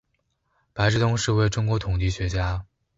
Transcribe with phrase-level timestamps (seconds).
[0.73, 2.65] 白志东是一位中国统计学家。